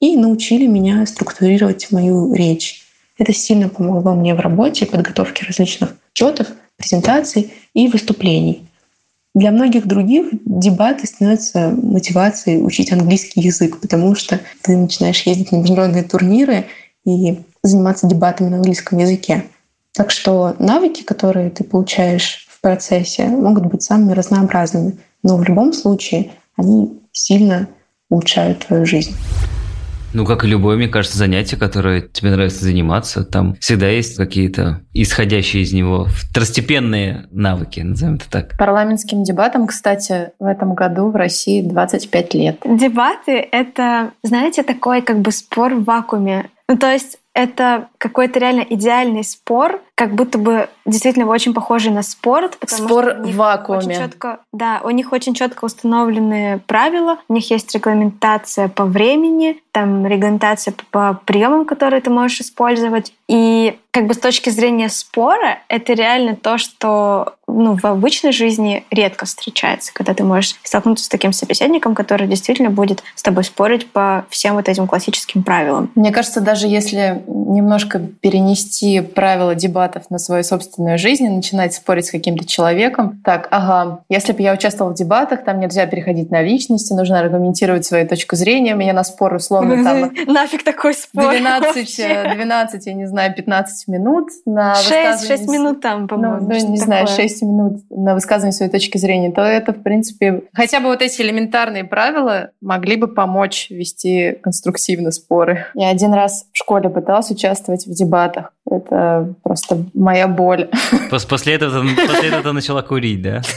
[0.00, 2.81] и научили меня структурировать мою речь.
[3.18, 8.66] Это сильно помогло мне в работе подготовке различных отчетов, презентаций и выступлений.
[9.34, 15.56] Для многих других дебаты становятся мотивацией учить английский язык, потому что ты начинаешь ездить на
[15.56, 16.66] международные турниры
[17.06, 19.44] и заниматься дебатами на английском языке.
[19.94, 25.72] Так что навыки, которые ты получаешь в процессе, могут быть самыми разнообразными, но в любом
[25.72, 27.68] случае они сильно
[28.10, 29.14] улучшают твою жизнь.
[30.12, 34.80] Ну, как и любое, мне кажется, занятие, которое тебе нравится заниматься, там всегда есть какие-то
[34.92, 38.56] исходящие из него второстепенные навыки, назовем это так.
[38.58, 42.56] Парламентским дебатам, кстати, в этом году в России 25 лет.
[42.64, 46.50] Дебаты— это, знаете, такой как бы спор в вакууме.
[46.72, 52.02] Ну, то есть это какой-то реально идеальный спор, как будто бы действительно очень похожий на
[52.02, 52.56] спорт.
[52.66, 53.78] Спор что в вакууме.
[53.78, 59.62] Очень четко, да, у них очень четко установлены правила, у них есть регламентация по времени,
[59.70, 63.12] там регламентация по приемам, которые ты можешь использовать.
[63.28, 68.84] И как бы с точки зрения спора, это реально то, что ну, в обычной жизни
[68.90, 73.90] редко встречается, когда ты можешь столкнуться с таким собеседником, который действительно будет с тобой спорить
[73.90, 75.90] по всем вот этим классическим правилам.
[75.94, 82.06] Мне кажется, даже если немножко перенести правила дебатов на свою собственную жизнь и начинать спорить
[82.06, 86.42] с каким-то человеком, так, ага, если бы я участвовала в дебатах, там нельзя переходить на
[86.42, 90.12] личности, нужно аргументировать свою точку зрения, меня на спор условно там...
[90.26, 91.96] Нафиг такой спор 12,
[92.34, 96.38] 12, я не знаю, 15 минут на 6, 6 минут там, по-моему.
[96.40, 100.44] Ну, ну не знаю, 6 минут на высказывание своей точки зрения, то это, в принципе,
[100.52, 105.66] хотя бы вот эти элементарные правила могли бы помочь вести конструктивно споры.
[105.74, 108.52] Я один раз в школе пыталась участвовать в дебатах.
[108.70, 110.70] Это просто моя боль.
[111.28, 113.42] После этого, после этого ты начала курить, да?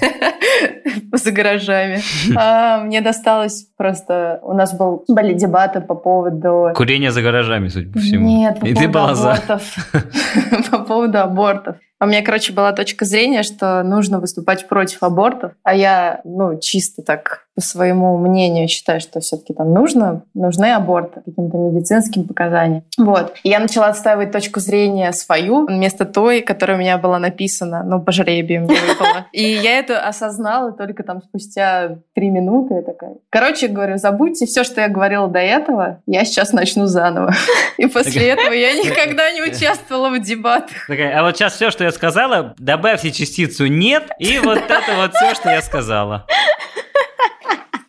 [1.14, 2.00] За гаражами.
[2.36, 4.40] А, мне досталось просто...
[4.44, 6.72] У нас был, были дебаты по поводу...
[6.76, 8.28] Курение за гаражами, судя по всему.
[8.28, 9.76] Нет, по И поводу абортов.
[10.72, 11.76] по поводу абортов.
[12.02, 17.02] У меня, короче, была точка зрения, что нужно выступать против абортов, а я, ну, чисто
[17.02, 22.84] так по своему мнению считаю, что все-таки там нужно, нужны аборты каким-то медицинским показаниям.
[22.98, 23.34] Вот.
[23.44, 28.02] И я начала отстаивать точку зрения свою вместо той, которая у меня была написана, ну,
[28.02, 29.28] по жребию мне выпала.
[29.32, 32.76] И я это осознала только там спустя три минуты.
[32.76, 37.34] Я такая, короче, говорю, забудьте все, что я говорила до этого, я сейчас начну заново.
[37.78, 40.90] И после этого я никогда не участвовала в дебатах.
[40.90, 45.36] А вот сейчас все, что я сказала, добавьте частицу «нет», и вот это вот все,
[45.36, 46.28] что я сказала.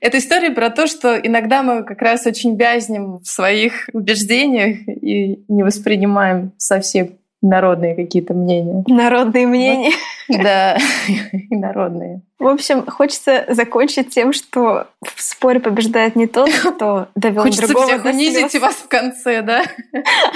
[0.01, 5.43] Это история про то, что иногда мы как раз очень вязнем в своих убеждениях и
[5.49, 8.85] не воспринимаем совсем народные какие-то мнения.
[8.87, 9.93] Народные мнения.
[10.29, 10.77] Да,
[11.33, 12.23] и народные.
[12.39, 17.87] В общем, хочется закончить тем, что в споре побеждает не тот, кто довел хочется другого
[17.87, 19.65] всех унизить и вас в конце, да?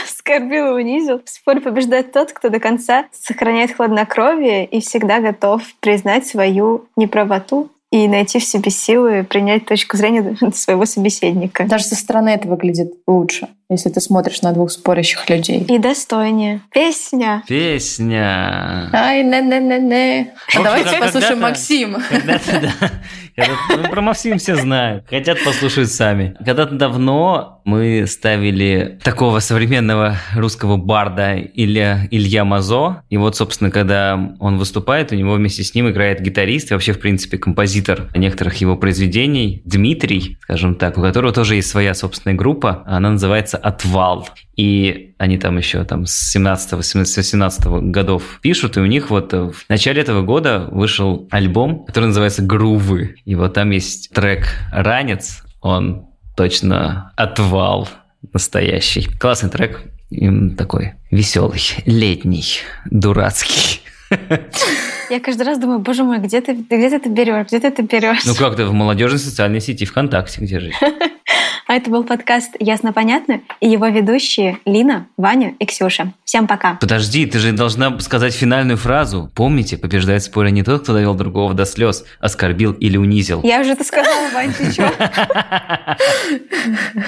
[0.05, 1.21] Оскорбил и унизил.
[1.25, 7.71] В споре побеждает тот, кто до конца сохраняет хладнокровие и всегда готов признать свою неправоту
[7.91, 11.65] и найти в себе силы принять точку зрения своего собеседника.
[11.65, 13.49] Даже со стороны это выглядит лучше.
[13.71, 15.65] Если ты смотришь на двух спорящих людей.
[15.69, 16.61] И достойнее.
[16.73, 17.43] Песня.
[17.47, 18.91] Песня.
[18.93, 20.33] Ай, не-не-не-не.
[20.55, 22.03] А давайте послушаем Максима.
[23.37, 25.07] Ну, про Максим все знают.
[25.09, 26.35] Хотят послушать сами.
[26.45, 33.03] Когда-то давно мы ставили такого современного русского барда Илья, Илья Мазо.
[33.09, 36.93] И вот, собственно, когда он выступает, у него вместе с ним играет гитарист и вообще,
[36.93, 42.37] в принципе, композитор некоторых его произведений, Дмитрий, скажем так, у которого тоже есть своя собственная
[42.37, 42.83] группа.
[42.87, 44.29] Она называется «Отвал».
[44.57, 50.03] И они там еще там с 17-18 годов пишут, и у них вот в начале
[50.03, 53.17] этого года вышел альбом, который называется «Грувы».
[53.25, 56.07] И вот там есть трек «Ранец», он
[56.37, 57.89] точно отвал
[58.33, 59.07] настоящий.
[59.19, 59.83] Классный трек,
[60.57, 62.45] такой веселый, летний,
[62.91, 63.81] дурацкий.
[65.11, 67.83] Я каждый раз думаю, боже мой, где ты, где ты это берешь, где ты это
[67.83, 68.25] берешь?
[68.27, 70.73] Ну как-то в молодежной социальной сети ВКонтакте где же.
[71.71, 76.13] А это был подкаст «Ясно-понятно» и его ведущие Лина, Ваня и Ксюша.
[76.25, 76.75] Всем пока.
[76.75, 79.31] Подожди, ты же должна сказать финальную фразу.
[79.37, 83.43] Помните, побеждает в споре не тот, кто довел другого до слез, оскорбил или унизил.
[83.45, 84.83] Я уже это сказала, Вань, ты чё?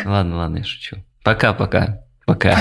[0.04, 0.98] Ладно, ладно, я шучу.
[1.24, 2.01] Пока-пока.
[2.24, 2.56] Пока.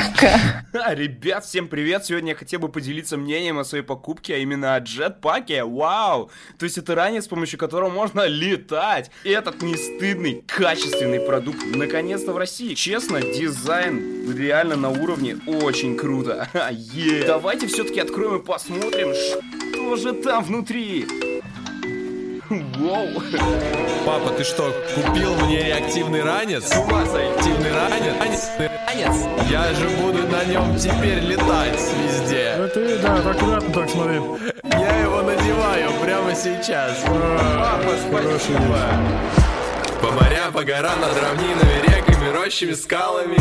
[0.73, 2.03] А, Ребят, всем привет!
[2.05, 5.63] Сегодня я хотел бы поделиться мнением о своей покупке, а именно о джетпаке.
[5.63, 6.31] Вау!
[6.57, 9.11] То есть это ранец, с помощью которого можно летать.
[9.23, 12.73] И этот не стыдный, качественный продукт наконец-то в России.
[12.73, 16.49] Честно, дизайн реально на уровне очень круто.
[16.71, 17.25] Е.
[17.27, 21.05] Давайте все-таки откроем и посмотрим, что же там внутри.
[22.51, 23.07] Воу!
[24.05, 26.65] Папа, ты что, купил мне реактивный ранец?
[26.67, 27.47] С ума сойти!
[27.47, 28.13] Реактивный ранец?
[28.19, 28.49] Ранец?
[28.87, 29.49] Ранец?
[29.49, 32.55] Я же буду на нем теперь летать везде.
[32.57, 34.15] Да ты, да, аккуратно так смотри.
[34.65, 36.97] Я его надеваю прямо сейчас.
[37.05, 38.79] Папа, спасибо!
[40.01, 43.39] По морям, по горам, над равнинами, реками, рощами, скалами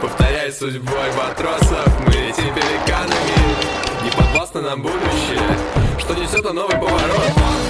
[0.00, 5.38] Повторяй судьбой матросов, мы летим пеликанами Не подвластно нам будущее,
[5.98, 7.69] что несет на новый поворот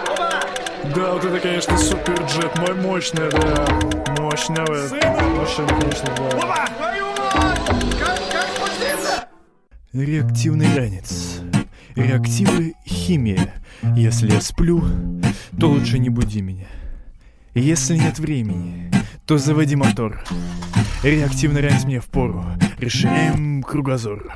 [0.83, 3.65] Да, вот это, конечно, суперджет, мой мощный, да.
[4.19, 4.89] Мощного.
[5.37, 6.47] Машина, конечно, да.
[9.93, 11.41] Реактивный ранец.
[11.95, 13.53] Реактивы– химия.
[13.95, 14.83] Если я сплю,
[15.59, 16.67] то лучше не буди меня.
[17.53, 18.91] Если нет времени,
[19.27, 20.23] то заводи мотор.
[21.03, 22.45] Реактивный ранец мне в пору.
[22.79, 24.33] Расширяем кругозор.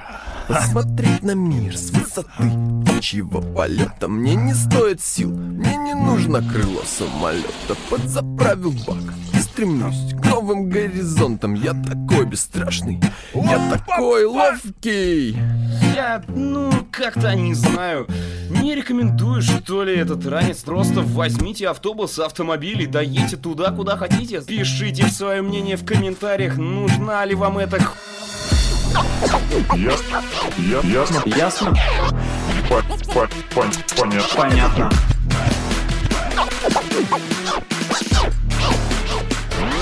[0.48, 2.52] Посмотреть на мир с высоты.
[2.86, 4.08] Птичьего полета.
[4.08, 7.76] Мне не стоит сил, мне не нужно крыло самолета.
[7.89, 11.56] Подзаправил бак и стремлюсь к новым горизонтам.
[11.56, 13.00] Я такой бесстрашный,
[13.34, 15.38] я такой ловкий.
[15.96, 18.08] Я, ну, как-то не знаю.
[18.50, 20.64] Не рекомендую, что ли, этот ранец.
[20.64, 24.41] Просто возьмите автобус, автомобиль и доедьте туда, куда хотите.
[24.41, 27.93] Пишите свое мнение в комментариях, нужна ли вам эта х...
[29.76, 30.22] Ясно.
[30.58, 31.22] Я- Ясно.
[31.26, 31.74] Ясно?
[32.70, 32.82] По-
[33.14, 34.36] по- пон- Понятно.
[34.36, 34.89] Понятно.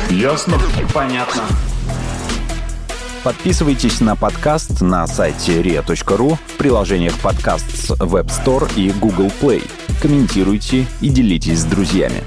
[0.09, 0.59] Ясно.
[0.93, 1.43] Понятно.
[3.24, 9.64] Подписывайтесь на подкаст на сайте ria.ru в приложениях подкаст с Web Store и Google Play.
[10.01, 12.24] Комментируйте и делитесь с друзьями.